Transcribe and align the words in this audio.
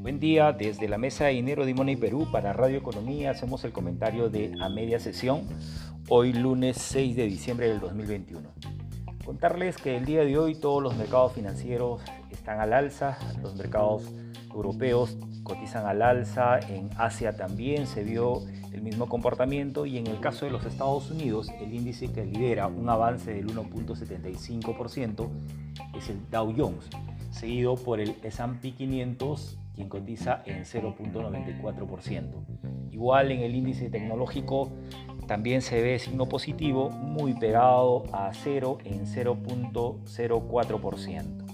Buen 0.00 0.18
día, 0.18 0.52
desde 0.52 0.88
la 0.88 0.96
mesa 0.96 1.26
de 1.26 1.32
dinero 1.32 1.66
de 1.66 1.74
Money 1.74 1.96
Perú 1.96 2.26
para 2.32 2.54
Radio 2.54 2.78
Economía 2.78 3.32
hacemos 3.32 3.62
el 3.64 3.72
comentario 3.72 4.30
de 4.30 4.54
a 4.60 4.70
media 4.70 4.98
sesión, 4.98 5.42
hoy 6.08 6.32
lunes 6.32 6.78
6 6.78 7.16
de 7.16 7.26
diciembre 7.26 7.68
del 7.68 7.80
2021. 7.80 8.75
Contarles 9.26 9.76
que 9.76 9.96
el 9.96 10.04
día 10.04 10.24
de 10.24 10.38
hoy 10.38 10.54
todos 10.54 10.80
los 10.80 10.96
mercados 10.96 11.32
financieros 11.32 12.00
están 12.30 12.60
al 12.60 12.72
alza, 12.72 13.18
los 13.42 13.56
mercados 13.56 14.04
europeos 14.54 15.18
cotizan 15.42 15.84
al 15.84 16.00
alza, 16.00 16.60
en 16.60 16.90
Asia 16.96 17.36
también 17.36 17.88
se 17.88 18.04
vio 18.04 18.42
el 18.72 18.82
mismo 18.82 19.08
comportamiento 19.08 19.84
y 19.84 19.98
en 19.98 20.06
el 20.06 20.20
caso 20.20 20.46
de 20.46 20.52
los 20.52 20.64
Estados 20.64 21.10
Unidos 21.10 21.48
el 21.60 21.74
índice 21.74 22.12
que 22.12 22.24
lidera 22.24 22.68
un 22.68 22.88
avance 22.88 23.34
del 23.34 23.48
1.75% 23.48 25.28
es 25.96 26.08
el 26.08 26.30
Dow 26.30 26.54
Jones, 26.56 26.88
seguido 27.32 27.74
por 27.74 27.98
el 27.98 28.14
S&P 28.22 28.74
500 28.74 29.58
quien 29.74 29.88
cotiza 29.88 30.44
en 30.46 30.64
0.94%. 30.64 32.92
Igual 32.92 33.32
en 33.32 33.40
el 33.40 33.56
índice 33.56 33.90
tecnológico 33.90 34.70
también 35.26 35.62
se 35.62 35.82
ve 35.82 35.98
signo 35.98 36.28
positivo 36.28 36.90
muy 36.90 37.34
pegado 37.34 38.04
a 38.12 38.30
cero 38.32 38.78
en 38.84 39.06
0.04%. 39.06 41.46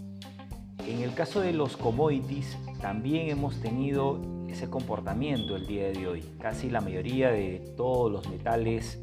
En 0.86 1.00
el 1.00 1.14
caso 1.14 1.40
de 1.40 1.52
los 1.52 1.76
commodities 1.76 2.56
también 2.80 3.30
hemos 3.30 3.60
tenido 3.60 4.20
ese 4.48 4.68
comportamiento 4.68 5.56
el 5.56 5.66
día 5.66 5.90
de 5.90 6.06
hoy. 6.06 6.22
Casi 6.38 6.70
la 6.70 6.80
mayoría 6.80 7.30
de 7.30 7.72
todos 7.76 8.12
los 8.12 8.28
metales 8.28 9.00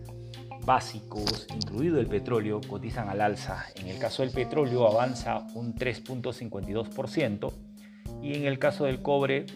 básicos, 0.66 1.48
incluido 1.56 2.00
el 2.00 2.08
petróleo, 2.08 2.62
cotizan 2.68 3.10
al 3.10 3.22
alza. 3.22 3.66
En 3.76 3.88
el 3.88 3.98
caso 3.98 4.22
del 4.22 4.32
petróleo 4.32 4.88
avanza 4.88 5.48
un 5.56 5.74
3.52% 5.74 7.52
y 8.22 8.36
en 8.36 8.46
el 8.46 8.60
caso 8.60 8.86
del 8.86 9.02
cobre 9.02 9.48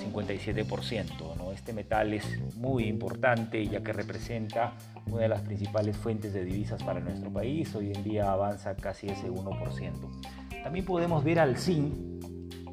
1.57%. 0.00 1.36
¿no? 1.36 1.52
Este 1.52 1.72
metal 1.72 2.12
es 2.14 2.24
muy 2.56 2.84
importante 2.84 3.66
ya 3.66 3.82
que 3.82 3.92
representa 3.92 4.74
una 5.06 5.22
de 5.22 5.28
las 5.28 5.42
principales 5.42 5.96
fuentes 5.96 6.32
de 6.32 6.44
divisas 6.44 6.82
para 6.82 7.00
nuestro 7.00 7.32
país. 7.32 7.74
Hoy 7.74 7.92
en 7.94 8.02
día 8.02 8.32
avanza 8.32 8.76
casi 8.76 9.08
ese 9.08 9.30
1%. 9.30 10.62
También 10.62 10.84
podemos 10.84 11.24
ver 11.24 11.38
al 11.38 11.56
zinc 11.56 11.94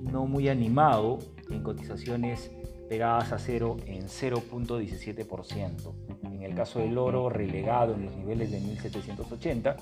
no 0.02 0.26
muy 0.26 0.50
animado 0.50 1.20
en 1.50 1.64
cotizaciones 1.64 2.52
pegadas 2.90 3.32
a 3.34 3.40
cero 3.40 3.78
en 3.86 4.08
0.17%. 4.08 5.94
En 6.24 6.44
el 6.44 6.56
caso 6.56 6.80
del 6.80 6.98
oro 6.98 7.30
relegado 7.30 7.96
en 7.96 8.06
los 8.06 8.16
niveles 8.16 8.52
de 8.52 8.60
1780 8.60 9.76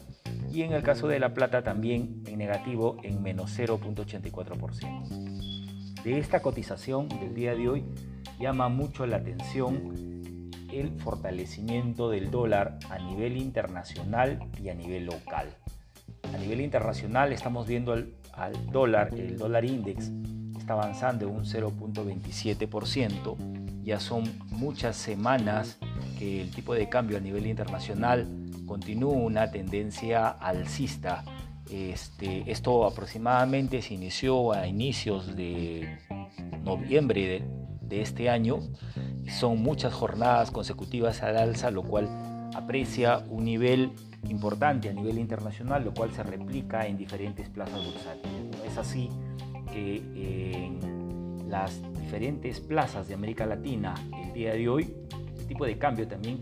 y 0.51 0.61
en 0.63 0.73
el 0.73 0.83
caso 0.83 1.07
de 1.07 1.19
la 1.19 1.33
plata 1.33 1.63
también 1.63 2.23
en 2.25 2.38
negativo 2.38 2.97
en 3.03 3.21
menos 3.21 3.57
0.84%. 3.57 5.34
De 6.06 6.17
esta 6.20 6.42
cotización 6.44 7.09
del 7.09 7.34
día 7.34 7.56
de 7.56 7.67
hoy 7.67 7.84
llama 8.39 8.70
mucho 8.70 9.08
la 9.08 9.17
atención 9.17 10.52
el 10.72 10.92
fortalecimiento 11.00 12.12
del 12.12 12.30
dólar 12.30 12.78
a 12.92 13.00
nivel 13.00 13.38
internacional 13.38 14.47
y 14.62 14.70
a 14.70 14.75
nivel 14.75 15.08
local. 15.08 15.47
A 16.31 16.38
nivel 16.38 16.62
internacional 16.62 17.34
estamos 17.34 17.66
viendo 17.66 17.92
al, 17.92 18.14
dólar, 18.72 19.16
el 19.16 19.36
dólar 19.36 19.66
index 19.66 20.12
está 20.56 20.73
avanzando 20.73 21.28
un 21.28 21.44
0.27%. 21.44 23.81
Ya 23.81 24.00
son 24.00 24.25
muchas 24.52 24.97
semanas 24.97 25.80
que 26.19 26.40
el 26.40 26.52
tipo 26.52 26.75
de 26.75 26.88
cambio 26.88 27.17
a 27.17 27.19
nivel 27.19 27.47
internacional 27.47 28.28
continúa 28.67 29.14
una 29.14 29.50
tendencia 29.50 30.28
alcista. 30.28 31.23
Este, 31.69 32.49
esto 32.52 32.85
aproximadamente 32.85 33.81
se 33.81 33.95
inició 33.95 34.53
a 34.53 34.67
inicios 34.67 35.35
de 35.35 35.97
noviembre 36.63 37.27
de, 37.27 37.44
de 37.81 38.01
este 38.01 38.29
año. 38.29 38.59
Son 39.40 39.62
muchas 39.62 39.94
jornadas 39.94 40.51
consecutivas 40.51 41.23
al 41.23 41.38
alza, 41.38 41.72
lo 41.72 41.84
cual 41.84 42.07
aprecia 42.56 43.23
un 43.29 43.45
nivel 43.45 43.91
importante 44.29 44.90
a 44.90 44.94
nivel 44.94 45.17
internacional, 45.19 45.84
lo 45.84 45.94
cual 45.94 46.12
se 46.13 46.23
replica 46.23 46.88
en 46.88 46.97
diferentes 46.97 47.50
plazas 47.50 47.84
bursátiles. 47.84 48.61
Es 48.66 48.78
así 48.78 49.09
que 49.72 49.97
en 49.97 51.50
las 51.50 51.81
diferentes 52.00 52.59
plazas 52.59 53.07
de 53.07 53.13
América 53.13 53.45
Latina 53.45 53.94
el 54.23 54.34
día 54.34 54.53
de 54.53 54.69
hoy, 54.69 54.94
el 55.38 55.47
tipo 55.47 55.66
de 55.66 55.78
cambio 55.78 56.07
también 56.07 56.40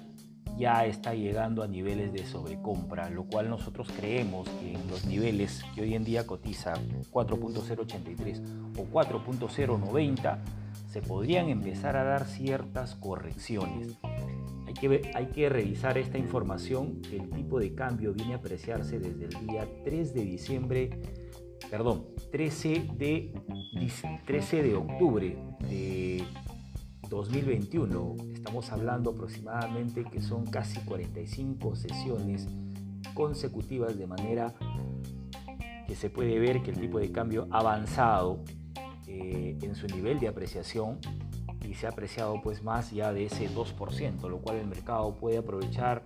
ya 0.56 0.84
está 0.86 1.14
llegando 1.14 1.62
a 1.62 1.68
niveles 1.68 2.12
de 2.12 2.24
sobrecompra, 2.24 3.10
lo 3.10 3.24
cual 3.24 3.48
nosotros 3.50 3.88
creemos 3.96 4.48
que 4.60 4.74
en 4.74 4.88
los 4.88 5.04
niveles 5.04 5.64
que 5.74 5.82
hoy 5.82 5.94
en 5.94 6.04
día 6.04 6.26
cotiza 6.26 6.74
4.083 7.10 8.42
o 8.78 8.84
4.090 8.84 10.38
se 10.86 11.02
podrían 11.02 11.48
empezar 11.48 11.96
a 11.96 12.04
dar 12.04 12.24
ciertas 12.24 12.94
correcciones. 12.94 13.98
Hay 14.66 14.74
que, 14.74 15.10
hay 15.14 15.26
que 15.26 15.48
revisar 15.48 15.98
esta 15.98 16.18
información, 16.18 17.00
el 17.12 17.30
tipo 17.30 17.58
de 17.58 17.74
cambio 17.74 18.12
viene 18.12 18.34
a 18.34 18.36
apreciarse 18.36 18.98
desde 18.98 19.24
el 19.24 19.46
día 19.46 19.66
3 19.84 20.14
de 20.14 20.24
diciembre, 20.24 20.90
perdón, 21.68 22.06
13 22.30 22.90
de, 22.96 23.32
13 24.24 24.62
de 24.62 24.74
octubre 24.74 25.36
2021. 27.14 28.16
Estamos 28.34 28.70
hablando 28.72 29.10
aproximadamente 29.10 30.04
que 30.04 30.20
son 30.20 30.46
casi 30.46 30.80
45 30.80 31.76
sesiones 31.76 32.48
consecutivas 33.14 33.96
de 33.96 34.06
manera 34.06 34.54
que 35.86 35.94
se 35.94 36.10
puede 36.10 36.38
ver 36.38 36.62
que 36.62 36.70
el 36.70 36.80
tipo 36.80 36.98
de 36.98 37.12
cambio 37.12 37.46
ha 37.50 37.58
avanzado 37.58 38.40
eh, 39.06 39.56
en 39.62 39.74
su 39.74 39.86
nivel 39.86 40.18
de 40.18 40.28
apreciación 40.28 40.98
se 41.74 41.86
ha 41.86 41.90
apreciado 41.90 42.40
pues 42.42 42.62
más 42.62 42.90
ya 42.90 43.12
de 43.12 43.26
ese 43.26 43.48
2%, 43.50 44.28
lo 44.28 44.38
cual 44.38 44.56
el 44.56 44.66
mercado 44.66 45.14
puede 45.16 45.38
aprovechar 45.38 46.02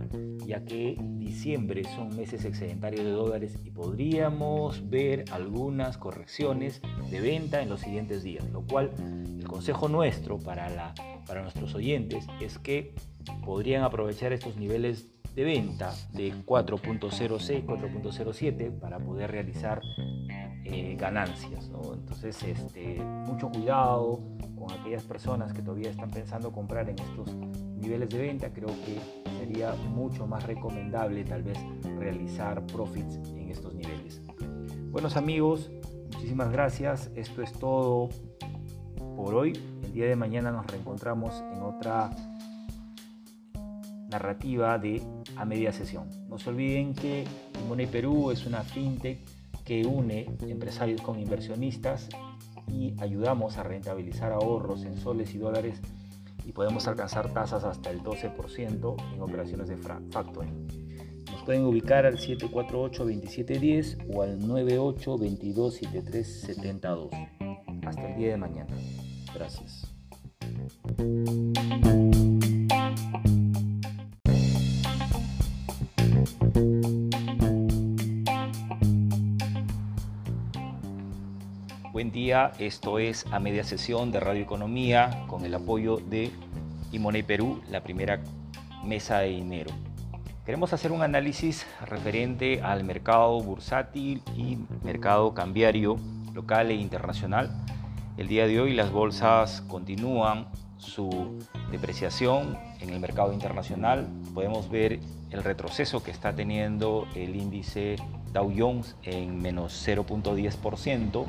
ya 0.47 0.65
que 0.65 0.97
diciembre 1.01 1.85
son 1.85 2.17
meses 2.17 2.45
excedentarios 2.45 3.05
de 3.05 3.11
dólares 3.11 3.59
y 3.65 3.71
podríamos 3.71 4.89
ver 4.89 5.25
algunas 5.33 5.99
correcciones 5.99 6.81
de 7.11 7.21
venta 7.21 7.63
en 7.63 7.69
los 7.69 7.81
siguientes 7.81 8.23
días, 8.23 8.49
lo 8.51 8.63
cual 8.63 8.91
el 8.99 9.47
consejo 9.47 9.89
nuestro 9.89 10.39
para, 10.39 10.69
la, 10.71 10.95
para 11.27 11.43
nuestros 11.43 11.75
oyentes 11.75 12.27
es 12.41 12.59
que 12.59 12.95
podrían 13.45 13.83
aprovechar 13.83 14.33
estos 14.33 14.57
niveles 14.57 15.09
de 15.35 15.45
venta 15.45 15.95
de 16.13 16.33
4.06, 16.35 17.65
4.07 17.65 18.79
para 18.81 18.99
poder 18.99 19.31
realizar 19.31 19.81
eh, 20.65 20.97
ganancias. 20.99 21.71
Entonces, 21.93 22.43
este, 22.43 23.03
mucho 23.27 23.49
cuidado 23.51 24.21
con 24.57 24.71
aquellas 24.73 25.05
personas 25.05 25.53
que 25.53 25.63
todavía 25.63 25.91
están 25.91 26.11
pensando 26.11 26.53
comprar 26.53 26.89
en 26.89 26.99
estos 26.99 27.35
niveles 27.77 28.09
de 28.11 28.19
venta. 28.19 28.51
Creo 28.51 28.69
que 28.69 28.99
sería 29.39 29.73
mucho 29.95 30.27
más 30.27 30.45
recomendable 30.45 31.25
tal 31.25 31.43
vez 31.43 31.59
realizar 31.99 32.65
profits 32.67 33.17
en 33.35 33.51
estos 33.51 33.75
niveles. 33.75 34.21
Buenos 34.91 35.17
amigos, 35.17 35.71
muchísimas 36.13 36.51
gracias. 36.51 37.11
Esto 37.15 37.43
es 37.43 37.53
todo 37.53 38.09
por 39.17 39.35
hoy. 39.35 39.53
El 39.85 39.93
día 39.93 40.07
de 40.07 40.17
mañana 40.17 40.51
nos 40.51 40.67
reencontramos 40.67 41.43
en 41.53 41.63
otra 41.63 42.11
narrativa 44.11 44.79
de 44.79 45.03
a 45.37 45.45
media 45.45 45.73
sesión. 45.73 46.09
No 46.29 46.39
se 46.39 46.51
olviden 46.51 46.95
que 46.95 47.25
Money 47.69 47.87
Perú 47.87 48.31
es 48.31 48.47
una 48.47 48.63
fintech 48.63 49.38
que 49.69 49.87
une 49.87 50.27
empresarios 50.49 51.01
con 51.03 51.21
inversionistas 51.21 52.09
y 52.67 52.95
ayudamos 53.01 53.59
a 53.59 53.65
rentabilizar 53.65 54.33
ahorros 54.33 54.87
en 54.87 54.97
soles 54.97 55.35
y 55.35 55.39
dólares 55.39 55.83
y 56.47 56.53
podemos 56.53 56.89
alcanzar 56.89 57.35
tasas 57.35 57.65
hasta 57.65 57.91
el 57.91 58.01
12% 58.01 59.15
en 59.15 59.21
operaciones 59.21 59.69
de 59.69 59.77
factoring. 59.77 60.67
Nos 61.31 61.43
pueden 61.43 61.67
ubicar 61.67 62.07
al 62.07 62.17
748-2710 62.17 64.15
o 64.15 64.23
al 64.23 64.41
98-227372. 64.41 67.11
Hasta 67.85 68.09
el 68.09 68.17
día 68.17 68.31
de 68.31 68.39
mañana. 68.39 68.75
Gracias. 69.35 69.93
Buen 81.99 82.13
día, 82.13 82.53
esto 82.61 83.01
es 83.01 83.27
a 83.33 83.41
media 83.41 83.65
sesión 83.65 84.13
de 84.13 84.21
Radio 84.21 84.41
Economía 84.41 85.25
con 85.27 85.45
el 85.45 85.53
apoyo 85.53 85.97
de 85.97 86.31
Imoney 86.93 87.25
Perú, 87.25 87.61
la 87.69 87.83
primera 87.83 88.21
mesa 88.85 89.19
de 89.19 89.31
dinero. 89.31 89.73
Queremos 90.47 90.73
hacer 90.73 90.93
un 90.93 91.03
análisis 91.03 91.67
referente 91.85 92.63
al 92.63 92.85
mercado 92.85 93.41
bursátil 93.41 94.23
y 94.37 94.59
mercado 94.85 95.35
cambiario 95.35 95.97
local 96.35 96.71
e 96.71 96.75
internacional. 96.75 97.51
El 98.17 98.29
día 98.29 98.47
de 98.47 98.61
hoy 98.61 98.75
las 98.75 98.93
bolsas 98.93 99.63
continúan 99.63 100.47
su 100.77 101.41
depreciación 101.73 102.57
en 102.79 102.91
el 102.91 103.01
mercado 103.01 103.33
internacional. 103.33 104.07
Podemos 104.35 104.71
ver 104.71 105.01
el 105.33 105.43
retroceso 105.43 106.01
que 106.05 106.13
está 106.13 106.33
teniendo 106.33 107.09
el 107.17 107.35
índice 107.35 107.97
Dow 108.33 108.53
Jones 108.57 108.95
en 109.03 109.43
menos 109.43 109.85
0.10%, 109.85 111.27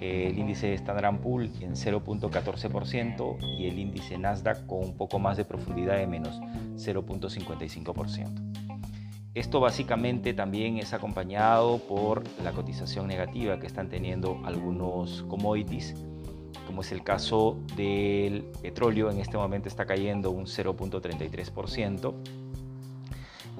el 0.00 0.38
índice 0.38 0.74
Standard 0.74 1.20
Poor's 1.20 1.50
en 1.60 1.74
0.14% 1.74 3.38
y 3.58 3.66
el 3.66 3.78
índice 3.78 4.18
Nasdaq 4.18 4.66
con 4.66 4.80
un 4.80 4.96
poco 4.96 5.18
más 5.18 5.36
de 5.36 5.44
profundidad 5.44 5.96
de 5.96 6.06
menos 6.06 6.40
0.55%. 6.76 8.48
Esto 9.34 9.60
básicamente 9.60 10.34
también 10.34 10.78
es 10.78 10.92
acompañado 10.92 11.78
por 11.78 12.24
la 12.42 12.52
cotización 12.52 13.06
negativa 13.06 13.60
que 13.60 13.66
están 13.66 13.88
teniendo 13.88 14.40
algunos 14.44 15.22
commodities, 15.28 15.94
como 16.66 16.80
es 16.80 16.92
el 16.92 17.04
caso 17.04 17.58
del 17.76 18.44
petróleo, 18.62 19.10
en 19.10 19.20
este 19.20 19.36
momento 19.36 19.68
está 19.68 19.86
cayendo 19.86 20.30
un 20.30 20.46
0.33%, 20.46 22.14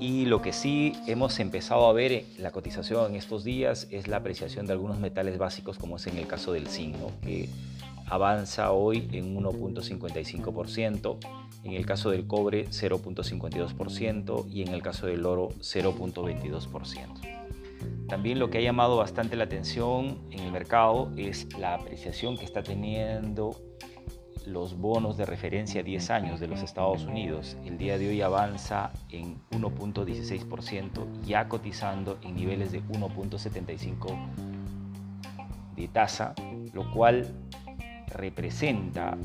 y 0.00 0.26
lo 0.26 0.42
que 0.42 0.52
sí 0.52 0.92
hemos 1.06 1.40
empezado 1.40 1.86
a 1.86 1.92
ver 1.92 2.12
en 2.12 2.24
la 2.38 2.50
cotización 2.50 3.10
en 3.10 3.16
estos 3.16 3.44
días 3.44 3.88
es 3.90 4.06
la 4.06 4.18
apreciación 4.18 4.66
de 4.66 4.72
algunos 4.72 4.98
metales 4.98 5.38
básicos, 5.38 5.78
como 5.78 5.96
es 5.96 6.06
en 6.06 6.18
el 6.18 6.26
caso 6.26 6.52
del 6.52 6.68
zinc, 6.68 6.96
que 7.22 7.48
avanza 8.06 8.70
hoy 8.72 9.08
en 9.12 9.36
1.55%, 9.36 11.18
en 11.64 11.72
el 11.72 11.84
caso 11.84 12.10
del 12.10 12.26
cobre 12.26 12.66
0.52% 12.68 14.46
y 14.50 14.62
en 14.62 14.68
el 14.68 14.82
caso 14.82 15.06
del 15.06 15.26
oro 15.26 15.48
0.22%. 15.60 17.38
También 18.08 18.38
lo 18.38 18.48
que 18.48 18.58
ha 18.58 18.62
llamado 18.62 18.96
bastante 18.96 19.36
la 19.36 19.44
atención 19.44 20.18
en 20.30 20.40
el 20.40 20.52
mercado 20.52 21.10
es 21.16 21.46
la 21.58 21.74
apreciación 21.74 22.38
que 22.38 22.44
está 22.44 22.62
teniendo 22.62 23.54
los 24.48 24.78
bonos 24.78 25.16
de 25.16 25.26
referencia 25.26 25.82
10 25.82 26.10
años 26.10 26.40
de 26.40 26.48
los 26.48 26.62
Estados 26.62 27.04
Unidos. 27.04 27.56
El 27.64 27.78
día 27.78 27.98
de 27.98 28.08
hoy 28.08 28.22
avanza 28.22 28.90
en 29.10 29.38
1.16%, 29.50 31.22
ya 31.24 31.48
cotizando 31.48 32.18
en 32.22 32.36
niveles 32.36 32.72
de 32.72 32.82
1.75 32.82 34.16
de 35.76 35.88
tasa, 35.88 36.34
lo 36.72 36.90
cual 36.92 37.26
representa 38.08 39.16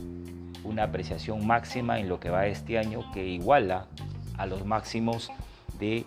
una 0.63 0.83
apreciación 0.83 1.45
máxima 1.47 1.99
en 1.99 2.09
lo 2.09 2.19
que 2.19 2.29
va 2.29 2.47
este 2.47 2.77
año 2.77 3.11
que 3.13 3.25
iguala 3.25 3.87
a 4.37 4.45
los 4.45 4.65
máximos 4.65 5.31
del 5.79 6.05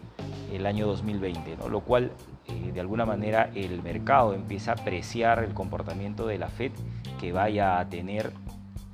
el 0.52 0.66
año 0.66 0.86
2020, 0.86 1.56
¿no? 1.56 1.68
lo 1.68 1.80
cual 1.80 2.12
eh, 2.46 2.70
de 2.72 2.80
alguna 2.80 3.04
manera 3.04 3.50
el 3.54 3.82
mercado 3.82 4.34
empieza 4.34 4.72
a 4.72 4.74
apreciar 4.74 5.42
el 5.42 5.54
comportamiento 5.54 6.26
de 6.26 6.38
la 6.38 6.48
Fed 6.48 6.72
que 7.18 7.32
vaya 7.32 7.80
a 7.80 7.88
tener 7.88 8.32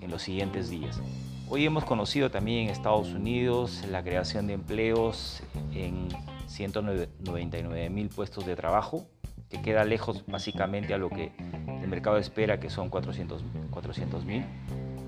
en 0.02 0.10
los 0.10 0.22
siguientes 0.22 0.68
días. 0.68 1.00
Hoy 1.48 1.64
hemos 1.66 1.84
conocido 1.84 2.30
también 2.30 2.64
en 2.64 2.70
Estados 2.70 3.08
Unidos 3.08 3.84
la 3.90 4.02
creación 4.02 4.46
de 4.46 4.54
empleos 4.54 5.42
en 5.72 6.08
199 6.46 7.90
mil 7.90 8.08
puestos 8.08 8.46
de 8.46 8.56
trabajo, 8.56 9.06
que 9.48 9.60
queda 9.60 9.84
lejos 9.84 10.24
básicamente 10.26 10.94
a 10.94 10.98
lo 10.98 11.10
que 11.10 11.32
el 11.82 11.88
mercado 11.88 12.16
espera, 12.16 12.58
que 12.58 12.70
son 12.70 12.88
400 12.88 13.42
mil. 14.24 14.44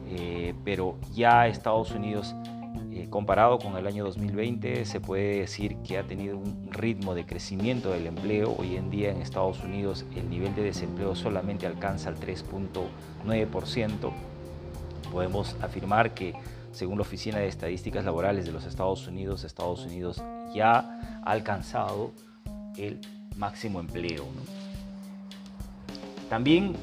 Eh, 0.07 0.55
pero 0.65 0.99
ya 1.15 1.49
Estados 1.49 1.93
Unidos, 1.93 2.35
eh, 2.93 3.09
comparado 3.09 3.59
con 3.59 3.77
el 3.79 3.87
año 3.87 4.05
2020, 4.05 4.85
se 4.85 5.01
puede 5.01 5.41
decir 5.41 5.79
que 5.79 5.97
ha 5.97 6.07
tenido 6.07 6.37
un 6.37 6.69
ritmo 6.71 7.15
de 7.15 7.25
crecimiento 7.25 7.91
del 7.91 8.07
empleo. 8.07 8.55
Hoy 8.59 8.77
en 8.77 8.91
día 8.91 9.11
en 9.11 9.23
Estados 9.23 9.65
Unidos 9.65 10.05
el 10.15 10.29
nivel 10.29 10.55
de 10.55 10.63
desempleo 10.63 11.17
solamente 11.17 11.67
alcanza 11.67 12.11
el 12.11 12.17
3.9% 12.17 14.13
podemos 15.15 15.55
afirmar 15.63 16.13
que 16.13 16.35
según 16.73 16.99
la 16.99 17.03
Oficina 17.03 17.39
de 17.39 17.47
Estadísticas 17.47 18.05
Laborales 18.05 18.47
de 18.47 18.53
los 18.53 18.67
Estados 18.67 19.07
Unidos, 19.07 19.45
Estados 19.45 19.87
Unidos 19.87 20.21
ya 20.53 20.99
ha 21.23 21.31
alcanzado 21.31 22.11
el 22.77 23.01
máximo 23.37 23.79
empleo. 23.79 24.25
También 26.29 26.75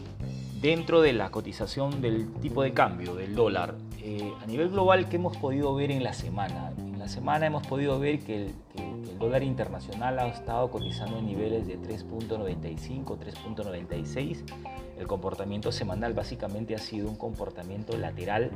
dentro 0.61 1.01
de 1.01 1.11
la 1.11 1.29
cotización 1.29 2.01
del 2.01 2.31
tipo 2.35 2.63
de 2.63 2.71
cambio 2.71 3.15
del 3.15 3.35
dólar, 3.35 3.75
eh, 4.01 4.31
a 4.41 4.45
nivel 4.45 4.69
global, 4.69 5.09
¿qué 5.09 5.17
hemos 5.17 5.35
podido 5.35 5.75
ver 5.75 5.91
en 5.91 6.01
la 6.01 6.13
semana? 6.13 6.71
En 6.77 6.99
la 6.99 7.09
semana 7.09 7.47
hemos 7.47 7.67
podido 7.67 7.99
ver 7.99 8.21
que 8.21 8.45
el, 8.45 8.53
que 8.73 8.90
dólar 9.21 9.43
internacional 9.43 10.19
ha 10.19 10.27
estado 10.27 10.69
cotizando 10.69 11.19
en 11.19 11.27
niveles 11.27 11.67
de 11.67 11.79
3.95, 11.79 13.17
3.96 13.17 14.43
el 15.01 15.07
comportamiento 15.07 15.71
semanal 15.71 16.13
básicamente 16.13 16.75
ha 16.75 16.77
sido 16.77 17.09
un 17.09 17.15
comportamiento 17.15 17.97
lateral. 17.97 18.51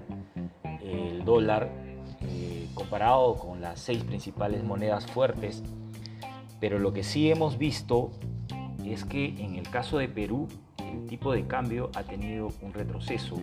El 0.79 1.25
dólar, 1.25 1.71
eh, 2.21 2.67
comparado 2.75 3.33
con 3.39 3.61
las 3.61 3.79
seis 3.79 4.03
principales 4.03 4.63
monedas 4.63 5.07
fuertes, 5.07 5.63
pero 6.59 6.77
lo 6.77 6.93
que 6.93 7.03
sí 7.03 7.31
hemos 7.31 7.57
visto 7.57 8.11
es 8.85 9.05
que 9.05 9.25
en 9.43 9.55
el 9.55 9.67
caso 9.71 9.97
de 9.97 10.07
Perú, 10.07 10.47
el 10.77 11.07
tipo 11.07 11.33
de 11.33 11.47
cambio 11.47 11.89
ha 11.95 12.03
tenido 12.03 12.49
un 12.61 12.73
retroceso. 12.73 13.37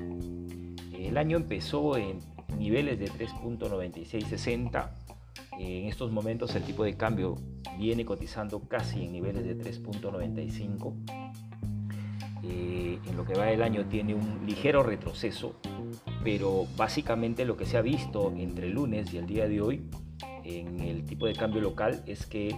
El 0.97 1.19
año 1.19 1.37
empezó 1.39 1.97
en 1.97 2.21
niveles 2.57 3.01
de 3.01 3.11
3.9660. 3.11 4.91
En 5.59 5.87
estos 5.87 6.11
momentos 6.11 6.55
el 6.55 6.63
tipo 6.63 6.85
de 6.85 6.97
cambio 6.97 7.37
viene 7.79 8.05
cotizando 8.05 8.61
casi 8.69 9.05
en 9.05 9.13
niveles 9.13 9.45
de 9.45 9.57
3.95 9.59 10.95
eh, 12.45 12.99
en 13.07 13.17
lo 13.17 13.25
que 13.25 13.35
va 13.35 13.47
del 13.47 13.63
año 13.63 13.87
tiene 13.87 14.15
un 14.15 14.45
ligero 14.47 14.83
retroceso, 14.83 15.55
pero 16.25 16.67
básicamente 16.77 17.45
lo 17.45 17.57
que 17.57 17.67
se 17.67 17.77
ha 17.77 17.83
visto 17.83 18.33
entre 18.37 18.67
el 18.67 18.73
lunes 18.73 19.15
y 19.15 19.19
el 19.19 19.27
día 19.27 19.47
de 19.47 19.61
hoy 19.61 19.83
en 20.45 20.81
el 20.81 21.05
tipo 21.05 21.27
de 21.27 21.35
cambio 21.35 21.61
local 21.61 22.03
es 22.07 22.27
que 22.27 22.57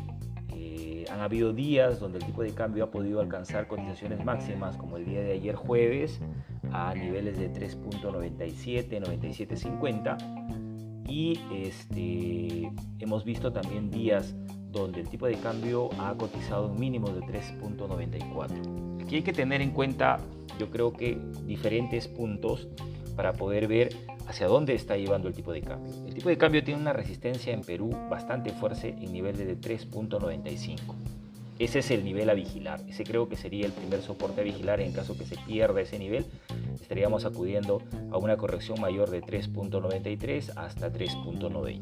eh, 0.55 1.05
han 1.11 1.21
habido 1.21 1.53
días 1.53 2.01
donde 2.01 2.19
el 2.19 2.25
tipo 2.25 2.43
de 2.43 2.55
cambio 2.55 2.85
ha 2.85 2.91
podido 2.91 3.21
alcanzar 3.21 3.67
cotizaciones 3.67 4.25
máximas, 4.25 4.77
como 4.77 4.97
el 4.97 5.05
día 5.05 5.21
de 5.21 5.33
ayer 5.33 5.55
jueves, 5.55 6.21
a 6.73 6.95
niveles 6.95 7.39
de 7.39 7.53
3.97, 7.53 9.03
97.50. 9.03 10.54
Y 11.09 11.39
este, 11.53 12.71
hemos 12.99 13.25
visto 13.25 13.53
también 13.53 13.91
días 13.91 14.35
donde 14.71 15.01
el 15.01 15.09
tipo 15.09 15.27
de 15.27 15.37
cambio 15.37 15.91
ha 15.99 16.15
cotizado 16.15 16.69
un 16.69 16.79
mínimo 16.79 17.09
de 17.09 17.21
3.94. 17.21 19.03
Aquí 19.03 19.17
hay 19.17 19.23
que 19.23 19.33
tener 19.33 19.61
en 19.61 19.71
cuenta, 19.71 20.19
yo 20.59 20.71
creo 20.71 20.93
que 20.93 21.19
diferentes 21.47 22.09
puntos 22.09 22.69
para 23.17 23.33
poder 23.33 23.69
ver 23.69 23.95
hacia 24.27 24.49
dónde 24.49 24.75
está 24.75 24.97
llevando 24.97 25.29
el 25.29 25.35
tipo 25.35 25.53
de 25.53 25.61
cambio. 25.61 25.93
El 26.07 26.15
tipo 26.15 26.29
de 26.29 26.39
cambio 26.39 26.65
tiene 26.65 26.81
una 26.81 26.93
resistencia 26.93 27.53
en 27.53 27.61
Perú 27.61 27.91
bastante 28.11 28.51
fuerte 28.51 28.97
en 28.99 29.13
nivel 29.13 29.37
de 29.37 29.59
3.95. 29.59 30.79
Ese 31.59 31.79
es 31.79 31.91
el 31.93 32.05
nivel 32.05 32.29
a 32.31 32.35
vigilar. 32.35 32.81
Ese 32.89 33.05
creo 33.05 33.29
que 33.29 33.37
sería 33.37 33.67
el 33.67 33.73
primer 33.73 34.03
soporte 34.03 34.41
a 34.41 34.45
vigilar. 34.45 34.81
En 34.81 34.93
caso 34.93 35.17
que 35.17 35.25
se 35.25 35.37
pierda 35.37 35.81
ese 35.81 35.99
nivel, 35.99 36.27
estaríamos 36.85 37.25
acudiendo 37.25 37.83
a 38.11 38.19
una 38.19 38.37
corrección 38.37 38.81
mayor 38.81 39.11
de 39.11 39.23
3.93 39.23 40.53
hasta 40.57 40.93
3.90. 40.93 41.81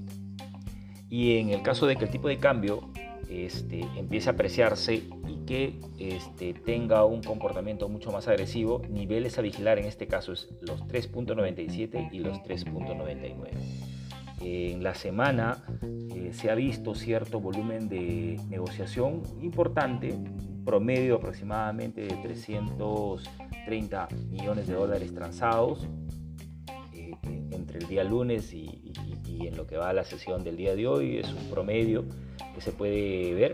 Y 1.10 1.38
en 1.38 1.50
el 1.50 1.62
caso 1.62 1.86
de 1.86 1.96
que 1.96 2.04
el 2.06 2.10
tipo 2.10 2.28
de 2.28 2.38
cambio 2.38 2.88
este, 3.28 3.80
empiece 3.96 4.30
a 4.30 4.32
apreciarse 4.32 5.02
y 5.26 5.44
que 5.44 5.80
este, 5.98 6.54
tenga 6.54 7.04
un 7.04 7.22
comportamiento 7.22 7.88
mucho 7.88 8.12
más 8.12 8.28
agresivo, 8.28 8.82
niveles 8.88 9.38
a 9.38 9.42
vigilar 9.42 9.78
en 9.78 9.86
este 9.86 10.06
caso 10.06 10.32
es 10.32 10.48
los 10.60 10.80
3.97 10.86 12.10
y 12.12 12.20
los 12.20 12.38
3.99. 12.38 13.50
En 14.40 14.82
la 14.82 14.94
semana 14.94 15.64
eh, 16.14 16.30
se 16.32 16.50
ha 16.50 16.54
visto 16.54 16.94
cierto 16.94 17.40
volumen 17.40 17.88
de 17.88 18.40
negociación 18.48 19.22
importante, 19.40 20.14
promedio 20.64 21.16
aproximadamente 21.16 22.02
de 22.02 22.14
330 22.16 24.08
millones 24.30 24.66
de 24.66 24.74
dólares 24.74 25.14
transados 25.14 25.86
eh, 26.92 27.12
entre 27.50 27.78
el 27.78 27.86
día 27.86 28.04
lunes 28.04 28.52
y, 28.52 28.92
y 29.26 29.46
en 29.46 29.56
lo 29.56 29.66
que 29.66 29.76
va 29.76 29.90
a 29.90 29.92
la 29.92 30.04
sesión 30.04 30.44
del 30.44 30.56
día 30.56 30.74
de 30.74 30.86
hoy. 30.86 31.18
Es 31.18 31.32
un 31.32 31.50
promedio 31.50 32.04
que 32.54 32.60
se 32.60 32.72
puede 32.72 33.34
ver 33.34 33.52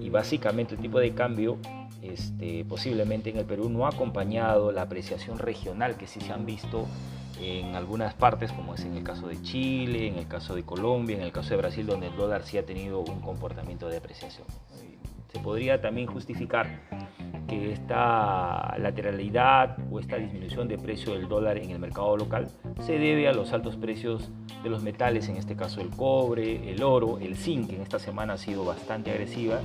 y 0.00 0.10
básicamente 0.10 0.74
el 0.74 0.80
tipo 0.80 0.98
de 0.98 1.12
cambio 1.14 1.58
este, 2.02 2.64
posiblemente 2.66 3.30
en 3.30 3.38
el 3.38 3.46
Perú 3.46 3.70
no 3.70 3.86
ha 3.86 3.88
acompañado 3.88 4.72
la 4.72 4.82
apreciación 4.82 5.38
regional 5.38 5.96
que 5.96 6.06
sí 6.06 6.20
se 6.20 6.32
han 6.32 6.44
visto 6.44 6.86
en 7.40 7.74
algunas 7.74 8.14
partes, 8.14 8.52
como 8.52 8.74
es 8.74 8.84
en 8.84 8.96
el 8.96 9.02
caso 9.02 9.26
de 9.26 9.40
Chile, 9.42 10.08
en 10.08 10.18
el 10.18 10.28
caso 10.28 10.54
de 10.54 10.62
Colombia, 10.62 11.16
en 11.16 11.22
el 11.22 11.32
caso 11.32 11.50
de 11.50 11.56
Brasil, 11.56 11.86
donde 11.86 12.08
el 12.08 12.16
dólar 12.16 12.44
sí 12.44 12.58
ha 12.58 12.66
tenido 12.66 13.00
un 13.00 13.20
comportamiento 13.20 13.88
de 13.88 13.96
apreciación. 13.96 14.46
Se 15.34 15.40
podría 15.40 15.80
también 15.80 16.06
justificar 16.06 16.80
que 17.48 17.72
esta 17.72 18.76
lateralidad 18.78 19.76
o 19.90 19.98
esta 19.98 20.16
disminución 20.16 20.68
de 20.68 20.78
precio 20.78 21.12
del 21.14 21.28
dólar 21.28 21.58
en 21.58 21.70
el 21.70 21.78
mercado 21.78 22.16
local 22.16 22.48
se 22.80 22.98
debe 22.98 23.28
a 23.28 23.32
los 23.32 23.52
altos 23.52 23.76
precios 23.76 24.30
de 24.62 24.70
los 24.70 24.82
metales, 24.82 25.28
en 25.28 25.36
este 25.36 25.56
caso 25.56 25.80
el 25.80 25.90
cobre, 25.90 26.70
el 26.70 26.82
oro, 26.82 27.18
el 27.18 27.36
zinc, 27.36 27.68
que 27.68 27.76
en 27.76 27.82
esta 27.82 27.98
semana 27.98 28.34
ha 28.34 28.38
sido 28.38 28.64
bastante 28.64 29.10
agresiva 29.10 29.60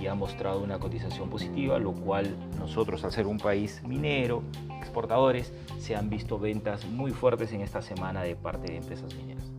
y 0.00 0.06
ha 0.06 0.14
mostrado 0.14 0.62
una 0.62 0.78
cotización 0.78 1.28
positiva, 1.28 1.78
lo 1.78 1.92
cual 1.92 2.34
nosotros 2.58 3.04
al 3.04 3.12
ser 3.12 3.26
un 3.26 3.38
país 3.38 3.82
minero, 3.84 4.42
exportadores, 4.78 5.52
se 5.78 5.96
han 5.96 6.08
visto 6.08 6.38
ventas 6.38 6.86
muy 6.86 7.10
fuertes 7.10 7.52
en 7.52 7.60
esta 7.60 7.82
semana 7.82 8.22
de 8.22 8.36
parte 8.36 8.70
de 8.70 8.78
empresas 8.78 9.14
mineras. 9.16 9.50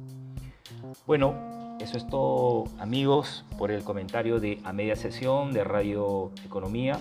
Bueno, 1.06 1.61
eso 1.82 1.98
es 1.98 2.06
todo 2.06 2.66
amigos 2.80 3.44
por 3.58 3.72
el 3.72 3.84
comentario 3.84 4.40
de 4.40 4.60
a 4.64 4.72
media 4.72 4.96
sesión 4.96 5.52
de 5.52 5.64
Radio 5.64 6.32
Economía. 6.46 7.00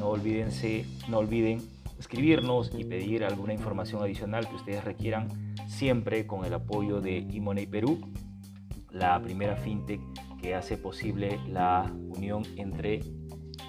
No, 0.00 0.08
olvídense, 0.08 0.86
no 1.08 1.18
olviden 1.18 1.60
escribirnos 1.98 2.72
y 2.76 2.84
pedir 2.84 3.24
alguna 3.24 3.52
información 3.52 4.02
adicional 4.02 4.48
que 4.48 4.54
ustedes 4.54 4.84
requieran, 4.84 5.28
siempre 5.66 6.26
con 6.26 6.44
el 6.46 6.54
apoyo 6.54 7.00
de 7.00 7.18
Imoney 7.18 7.66
Perú, 7.66 8.00
la 8.90 9.20
primera 9.20 9.56
fintech 9.56 10.00
que 10.40 10.54
hace 10.54 10.78
posible 10.78 11.38
la 11.46 11.90
unión 12.08 12.42
entre 12.56 13.00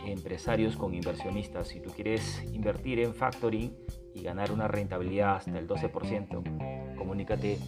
empresarios 0.06 0.77
con 0.77 0.94
inversionistas. 0.94 1.68
Si 1.68 1.82
tú 1.82 1.92
quieres 1.92 2.42
invertir 2.54 3.00
en 3.00 3.13
factoring 3.13 3.75
y 4.13 4.22
ganar 4.22 4.54
una 4.54 4.70
rentabilidad 4.70 5.38
hasta 5.38 5.58
el 5.58 5.68
12%, 5.68 6.96
comunícate 6.96 7.60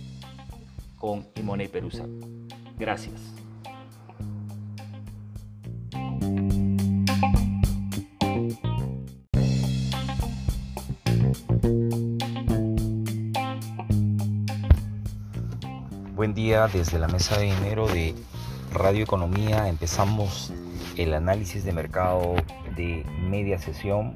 con 0.97 1.27
Imoney 1.35 1.67
Perusa. 1.67 2.05
Gracias. 2.79 3.19
Buen 16.15 16.33
día 16.33 16.67
desde 16.67 16.99
la 16.99 17.09
mesa 17.09 17.37
de 17.37 17.45
dinero 17.45 17.87
de 17.87 18.15
Radio 18.73 19.03
Economía. 19.03 19.67
Empezamos 19.67 20.53
el 20.95 21.13
análisis 21.13 21.65
de 21.65 21.73
mercado 21.73 22.35
de 22.77 23.05
media 23.29 23.59
sesión, 23.59 24.15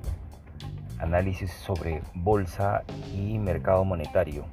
análisis 0.99 1.51
sobre 1.51 2.01
bolsa 2.13 2.83
y 3.13 3.37
mercado 3.39 3.83
monetario. 3.83 4.45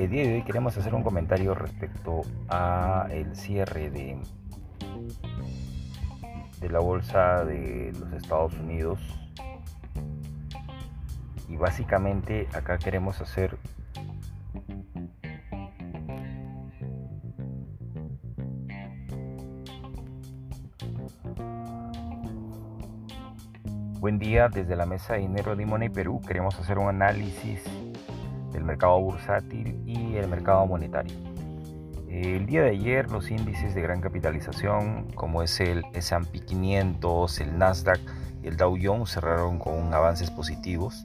El 0.00 0.08
día 0.08 0.22
de 0.22 0.32
hoy 0.36 0.42
queremos 0.44 0.74
hacer 0.78 0.94
un 0.94 1.02
comentario 1.02 1.54
respecto 1.54 2.22
a 2.48 3.06
el 3.10 3.36
cierre 3.36 3.90
de, 3.90 4.16
de 6.58 6.68
la 6.70 6.78
bolsa 6.78 7.44
de 7.44 7.92
los 8.00 8.10
Estados 8.14 8.54
Unidos 8.54 8.98
y 11.50 11.56
básicamente 11.56 12.48
acá 12.54 12.78
queremos 12.78 13.20
hacer 13.20 13.58
Buen 23.98 24.18
día 24.18 24.48
desde 24.48 24.76
la 24.76 24.86
mesa 24.86 25.12
de 25.12 25.18
dinero 25.18 25.54
de 25.56 25.66
Money 25.66 25.90
Perú. 25.90 26.22
Queremos 26.26 26.58
hacer 26.58 26.78
un 26.78 26.88
análisis 26.88 27.62
mercado 28.70 29.00
bursátil 29.00 29.82
y 29.84 30.14
el 30.14 30.28
mercado 30.28 30.64
monetario. 30.64 31.16
El 32.08 32.46
día 32.46 32.62
de 32.62 32.70
ayer 32.70 33.10
los 33.10 33.30
índices 33.30 33.74
de 33.74 33.80
gran 33.80 34.00
capitalización 34.00 35.10
como 35.14 35.42
es 35.42 35.60
el 35.60 35.84
S&P 35.92 36.40
500, 36.40 37.40
el 37.40 37.58
Nasdaq 37.58 38.00
y 38.42 38.46
el 38.48 38.56
Dow 38.56 38.76
Jones 38.80 39.10
cerraron 39.10 39.58
con 39.58 39.92
avances 39.92 40.30
positivos. 40.30 41.04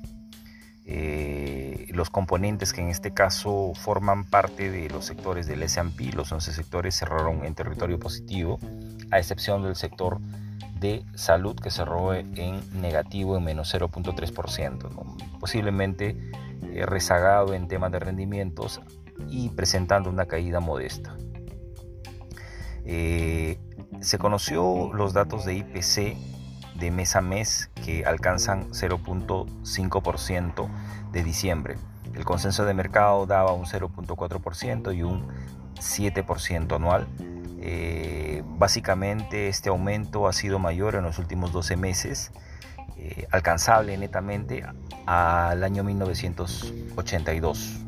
Eh, 0.85 1.87
los 1.89 2.11
componentes 2.11 2.71
que 2.71 2.81
en 2.81 2.89
este 2.89 3.11
caso 3.15 3.73
forman 3.73 4.25
parte 4.25 4.69
de 4.69 4.87
los 4.89 5.05
sectores 5.05 5.47
del 5.47 5.63
S&P, 5.63 6.11
los 6.11 6.31
11 6.31 6.53
sectores 6.53 6.95
cerraron 6.95 7.43
en 7.45 7.55
territorio 7.55 7.99
positivo, 7.99 8.59
a 9.09 9.17
excepción 9.17 9.63
del 9.63 9.75
sector 9.75 10.19
de 10.79 11.03
salud 11.15 11.55
que 11.55 11.71
cerró 11.71 12.13
en 12.13 12.61
negativo 12.79 13.37
en 13.37 13.43
menos 13.43 13.73
0.3%, 13.73 15.39
posiblemente 15.39 16.09
eh, 16.09 16.54
rezagado 16.85 17.53
en 17.53 17.67
temas 17.67 17.91
de 17.91 17.99
rendimientos 17.99 18.81
y 19.29 19.49
presentando 19.49 20.09
una 20.09 20.25
caída 20.25 20.59
modesta. 20.59 21.15
Eh, 22.85 23.59
se 24.01 24.17
conoció 24.17 24.91
los 24.93 25.13
datos 25.13 25.45
de 25.45 25.55
IPC 25.55 26.17
de 26.77 26.91
mes 26.91 27.15
a 27.15 27.21
mes 27.21 27.71
que 27.83 28.05
alcanzan 28.05 28.69
0.5% 28.69 30.69
de 31.11 31.23
diciembre. 31.23 31.77
El 32.13 32.25
consenso 32.25 32.65
de 32.65 32.73
mercado 32.73 33.25
daba 33.25 33.53
un 33.53 33.65
0.4% 33.65 34.95
y 34.95 35.03
un 35.03 35.27
7% 35.75 36.75
anual. 36.75 37.07
Eh, 37.59 38.43
básicamente 38.45 39.47
este 39.47 39.69
aumento 39.69 40.27
ha 40.27 40.33
sido 40.33 40.59
mayor 40.59 40.95
en 40.95 41.03
los 41.03 41.17
últimos 41.17 41.51
12 41.51 41.77
meses, 41.77 42.31
eh, 42.97 43.27
alcanzable 43.31 43.97
netamente 43.97 44.63
al 45.05 45.63
año 45.63 45.83
1982. 45.83 47.81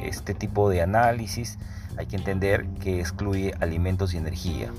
Este 0.00 0.34
tipo 0.34 0.68
de 0.70 0.82
análisis 0.82 1.58
hay 1.96 2.06
que 2.06 2.16
entender 2.16 2.66
que 2.80 3.00
excluye 3.00 3.54
alimentos 3.60 4.14
y 4.14 4.18
energía. 4.18 4.70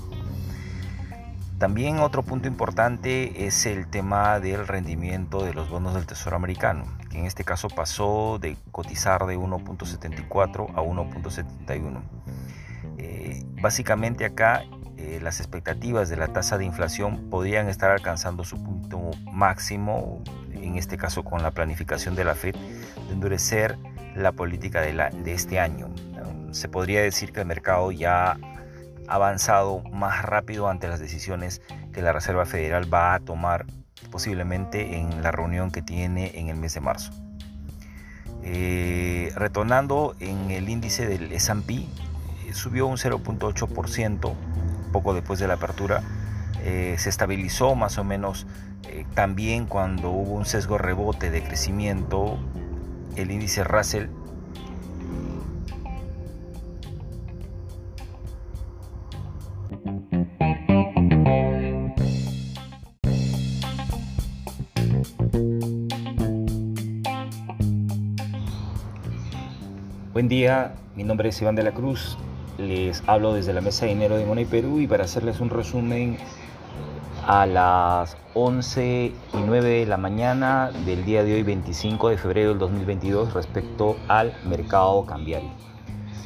También 1.58 1.98
otro 2.00 2.22
punto 2.22 2.48
importante 2.48 3.46
es 3.46 3.64
el 3.64 3.86
tema 3.86 4.40
del 4.40 4.66
rendimiento 4.66 5.44
de 5.44 5.54
los 5.54 5.70
bonos 5.70 5.94
del 5.94 6.04
Tesoro 6.04 6.36
americano, 6.36 6.84
que 7.10 7.18
en 7.18 7.26
este 7.26 7.44
caso 7.44 7.68
pasó 7.68 8.38
de 8.40 8.56
cotizar 8.72 9.24
de 9.26 9.38
1.74 9.38 10.70
a 10.74 10.82
1.71. 10.82 12.02
Eh, 12.98 13.44
básicamente 13.62 14.24
acá 14.24 14.64
eh, 14.96 15.18
las 15.22 15.40
expectativas 15.40 16.08
de 16.08 16.16
la 16.16 16.28
tasa 16.28 16.58
de 16.58 16.64
inflación 16.64 17.28
podrían 17.30 17.68
estar 17.68 17.90
alcanzando 17.90 18.44
su 18.44 18.62
punto 18.62 19.10
máximo, 19.32 20.22
en 20.52 20.76
este 20.76 20.96
caso 20.96 21.24
con 21.24 21.42
la 21.42 21.50
planificación 21.50 22.14
de 22.14 22.24
la 22.24 22.34
Fed, 22.34 22.54
de 22.54 23.12
endurecer 23.12 23.76
la 24.14 24.32
política 24.32 24.80
de, 24.80 24.92
la, 24.92 25.10
de 25.10 25.32
este 25.32 25.58
año. 25.58 25.88
Se 26.52 26.68
podría 26.68 27.02
decir 27.02 27.32
que 27.32 27.40
el 27.40 27.46
mercado 27.46 27.90
ya 27.90 28.32
ha 28.32 28.38
avanzado 29.08 29.82
más 29.92 30.22
rápido 30.22 30.68
ante 30.68 30.86
las 30.88 31.00
decisiones 31.00 31.60
que 31.92 32.00
la 32.00 32.12
Reserva 32.12 32.46
Federal 32.46 32.92
va 32.92 33.14
a 33.14 33.20
tomar 33.20 33.66
posiblemente 34.10 34.96
en 34.98 35.22
la 35.22 35.32
reunión 35.32 35.70
que 35.70 35.82
tiene 35.82 36.38
en 36.38 36.48
el 36.48 36.56
mes 36.56 36.74
de 36.74 36.80
marzo. 36.80 37.12
Eh, 38.44 39.32
retornando 39.34 40.14
en 40.20 40.50
el 40.50 40.68
índice 40.68 41.08
del 41.08 41.32
S&P, 41.32 41.86
subió 42.52 42.86
un 42.86 42.96
0.8% 42.96 44.32
poco 44.94 45.12
después 45.12 45.40
de 45.40 45.48
la 45.48 45.54
apertura. 45.54 46.02
Eh, 46.62 46.94
se 46.98 47.08
estabilizó 47.10 47.74
más 47.74 47.98
o 47.98 48.04
menos 48.04 48.46
eh, 48.88 49.04
también 49.14 49.66
cuando 49.66 50.10
hubo 50.10 50.34
un 50.34 50.46
sesgo 50.46 50.78
rebote 50.78 51.32
de 51.32 51.42
crecimiento 51.42 52.38
el 53.16 53.32
índice 53.32 53.64
Russell 53.64 54.06
Buen 70.12 70.28
día, 70.28 70.76
mi 70.94 71.02
nombre 71.02 71.30
es 71.30 71.42
Iván 71.42 71.56
de 71.56 71.64
la 71.64 71.72
Cruz, 71.72 72.16
les 72.58 73.02
hablo 73.06 73.34
desde 73.34 73.52
la 73.52 73.60
Mesa 73.60 73.86
de 73.86 73.92
Dinero 73.94 74.16
de 74.16 74.24
Money 74.24 74.44
Perú 74.44 74.80
y 74.80 74.86
para 74.86 75.04
hacerles 75.04 75.40
un 75.40 75.50
resumen 75.50 76.18
a 77.26 77.46
las 77.46 78.16
11 78.34 79.06
y 79.06 79.14
9 79.46 79.68
de 79.68 79.86
la 79.86 79.96
mañana 79.96 80.70
del 80.84 81.04
día 81.04 81.24
de 81.24 81.34
hoy 81.34 81.42
25 81.42 82.10
de 82.10 82.18
febrero 82.18 82.50
del 82.50 82.58
2022 82.58 83.32
respecto 83.32 83.96
al 84.08 84.36
mercado 84.44 85.06
cambiario. 85.06 85.50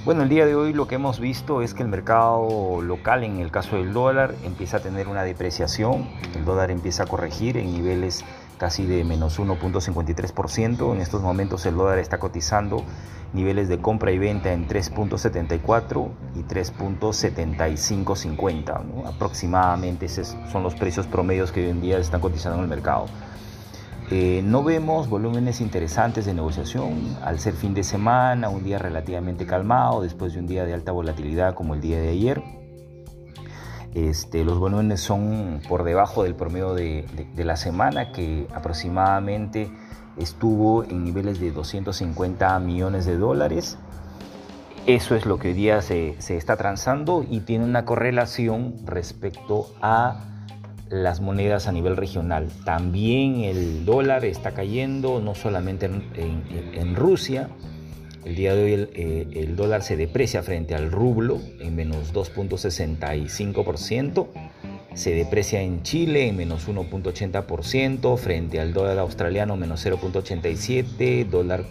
Bueno, 0.04 0.22
el 0.22 0.28
día 0.28 0.46
de 0.46 0.54
hoy 0.54 0.72
lo 0.72 0.88
que 0.88 0.94
hemos 0.94 1.20
visto 1.20 1.60
es 1.60 1.74
que 1.74 1.82
el 1.82 1.88
mercado 1.88 2.80
local, 2.82 3.24
en 3.24 3.40
el 3.40 3.50
caso 3.50 3.76
del 3.76 3.92
dólar, 3.92 4.34
empieza 4.44 4.78
a 4.78 4.80
tener 4.80 5.06
una 5.06 5.22
depreciación, 5.22 6.08
el 6.34 6.44
dólar 6.44 6.70
empieza 6.70 7.02
a 7.02 7.06
corregir 7.06 7.58
en 7.58 7.72
niveles 7.72 8.24
casi 8.58 8.84
de 8.84 9.04
menos 9.04 9.40
1.53%. 9.40 10.94
En 10.94 11.00
estos 11.00 11.22
momentos 11.22 11.64
el 11.66 11.76
dólar 11.76 11.98
está 11.98 12.18
cotizando 12.18 12.84
niveles 13.32 13.68
de 13.68 13.78
compra 13.78 14.12
y 14.12 14.18
venta 14.18 14.52
en 14.52 14.68
3.74 14.68 16.10
y 16.34 16.42
3.7550. 16.42 19.06
Aproximadamente 19.06 20.04
esos 20.06 20.36
son 20.50 20.62
los 20.62 20.74
precios 20.74 21.06
promedios 21.06 21.52
que 21.52 21.64
hoy 21.64 21.70
en 21.70 21.80
día 21.80 21.96
están 21.98 22.20
cotizando 22.20 22.58
en 22.58 22.64
el 22.64 22.68
mercado. 22.68 23.06
Eh, 24.10 24.40
no 24.42 24.64
vemos 24.64 25.10
volúmenes 25.10 25.60
interesantes 25.60 26.24
de 26.24 26.32
negociación 26.32 27.18
al 27.22 27.38
ser 27.38 27.52
fin 27.52 27.74
de 27.74 27.84
semana, 27.84 28.48
un 28.48 28.64
día 28.64 28.78
relativamente 28.78 29.44
calmado 29.44 30.00
después 30.00 30.32
de 30.32 30.40
un 30.40 30.46
día 30.46 30.64
de 30.64 30.72
alta 30.72 30.92
volatilidad 30.92 31.52
como 31.54 31.74
el 31.74 31.82
día 31.82 32.00
de 32.00 32.08
ayer. 32.08 32.57
Este, 33.94 34.44
los 34.44 34.58
volúmenes 34.58 35.00
son 35.00 35.60
por 35.68 35.84
debajo 35.84 36.22
del 36.22 36.34
promedio 36.34 36.74
de, 36.74 37.04
la 37.36 37.56
semana, 37.56 38.12
que 38.12 38.46
aproximadamente 38.54 39.70
estuvo 40.18 40.84
en 40.84 41.04
niveles 41.04 41.40
de 41.40 41.50
250 41.50 42.58
millones 42.60 43.06
de 43.06 43.16
dólares. 43.16 43.78
Eso 44.86 45.14
es 45.14 45.26
lo 45.26 45.38
que 45.38 45.48
hoy 45.48 45.54
día 45.54 45.82
se, 45.82 46.16
está 46.18 46.56
transando 46.56 47.24
y 47.28 47.40
tiene 47.40 47.64
una 47.64 47.84
correlación 47.84 48.74
respecto 48.84 49.66
a 49.82 50.24
las 50.88 51.20
monedas 51.20 51.66
a 51.66 51.72
nivel 51.72 51.96
regional. 51.96 52.48
También 52.64 53.40
el 53.40 53.84
dólar 53.84 54.24
está 54.24 54.52
cayendo, 54.52 55.20
no 55.20 55.34
solamente 55.34 55.86
en 55.86 56.96
Rusia, 56.96 57.50
el 58.24 58.34
día 58.34 58.54
de 58.54 58.62
hoy 58.62 58.88
eh, 58.94 59.26
el, 59.34 59.56
dólar 59.56 59.82
se 59.82 59.96
deprecia 59.96 60.42
frente 60.42 60.74
al 60.74 60.90
rublo 60.90 61.40
en 61.60 61.76
menos 61.76 62.12
2.65%, 62.12 64.26
se 64.94 65.14
deprecia 65.14 65.62
en 65.62 65.82
Chile 65.82 66.28
en 66.28 66.36
menos 66.36 66.68
1.80%, 66.68 68.18
frente 68.18 68.60
al 68.60 68.72
dólar 68.72 68.98
australiano 68.98 69.56
menos 69.56 69.86
0.87%, 69.86 71.28
dólar 71.28 71.64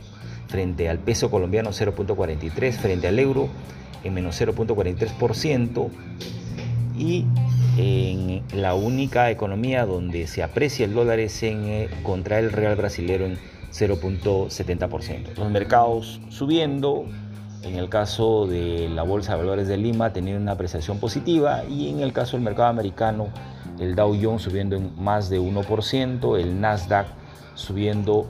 frente 0.47 0.89
al 0.89 0.99
peso 0.99 1.29
colombiano 1.29 1.71
0.43%, 1.71 2.71
frente 2.73 3.07
al 3.07 3.19
euro 3.19 3.49
en 4.03 4.13
menos 4.13 4.41
0.43% 4.41 5.89
y 6.97 7.25
en 7.77 8.41
la 8.53 8.73
única 8.73 9.29
economía 9.29 9.85
donde 9.85 10.25
se 10.27 10.41
aprecia 10.41 10.85
el 10.85 10.93
dólar 10.93 11.19
es 11.19 11.43
en, 11.43 11.65
eh, 11.65 11.89
contra 12.01 12.39
el 12.39 12.51
real 12.51 12.75
brasilero 12.75 13.25
en 13.25 13.37
0.70%. 13.77 15.37
Los 15.37 15.51
mercados 15.51 16.19
subiendo, 16.29 17.05
en 17.61 17.75
el 17.75 17.89
caso 17.89 18.47
de 18.47 18.89
la 18.89 19.03
Bolsa 19.03 19.33
de 19.33 19.39
Valores 19.39 19.67
de 19.67 19.77
Lima 19.77 20.13
teniendo 20.13 20.41
una 20.41 20.53
apreciación 20.53 20.99
positiva 20.99 21.63
y 21.65 21.89
en 21.89 21.99
el 21.99 22.13
caso 22.13 22.37
del 22.37 22.43
mercado 22.43 22.69
americano 22.69 23.27
el 23.79 23.95
Dow 23.95 24.15
Jones 24.19 24.41
subiendo 24.41 24.75
en 24.75 24.91
más 25.01 25.29
de 25.29 25.39
1%, 25.39 26.39
el 26.39 26.59
Nasdaq 26.59 27.07
subiendo 27.55 28.27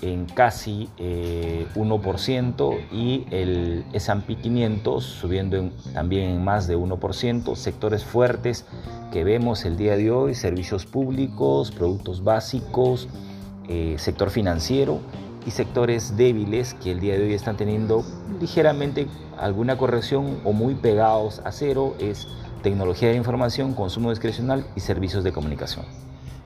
en 0.00 0.26
casi 0.26 0.88
1% 0.98 2.72
eh, 2.72 2.86
y 2.92 3.26
el 3.30 3.84
S&P 3.92 4.36
500 4.36 5.04
subiendo 5.04 5.70
también 5.92 6.30
en 6.30 6.44
más 6.44 6.66
de 6.68 6.76
1%, 6.76 7.56
sectores 7.56 8.04
fuertes 8.04 8.64
que 9.12 9.24
vemos 9.24 9.64
el 9.64 9.76
día 9.76 9.96
de 9.96 10.10
hoy, 10.10 10.34
servicios 10.34 10.86
públicos, 10.86 11.72
productos 11.72 12.22
básicos, 12.22 13.08
eh, 13.68 13.96
sector 13.98 14.30
financiero 14.30 15.00
y 15.46 15.50
sectores 15.50 16.16
débiles 16.16 16.74
que 16.74 16.90
el 16.90 17.00
día 17.00 17.18
de 17.18 17.24
hoy 17.24 17.34
están 17.34 17.56
teniendo 17.56 18.04
ligeramente 18.40 19.06
alguna 19.38 19.78
corrección 19.78 20.40
o 20.44 20.52
muy 20.52 20.74
pegados 20.74 21.40
a 21.44 21.52
cero 21.52 21.94
es 21.98 22.26
tecnología 22.62 23.08
de 23.08 23.16
información, 23.16 23.74
consumo 23.74 24.10
discrecional 24.10 24.66
y 24.74 24.80
servicios 24.80 25.24
de 25.24 25.32
comunicación. 25.32 25.84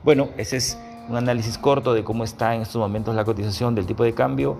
Bueno, 0.03 0.29
ese 0.37 0.57
es 0.57 0.77
un 1.09 1.17
análisis 1.17 1.57
corto 1.57 1.93
de 1.93 2.03
cómo 2.03 2.23
está 2.23 2.55
en 2.55 2.61
estos 2.61 2.79
momentos 2.79 3.15
la 3.15 3.25
cotización 3.25 3.75
del 3.75 3.85
tipo 3.85 4.03
de 4.03 4.13
cambio. 4.13 4.57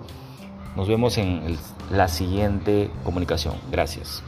Nos 0.76 0.88
vemos 0.88 1.18
en 1.18 1.58
la 1.92 2.08
siguiente 2.08 2.90
comunicación. 3.04 3.56
Gracias. 3.72 4.24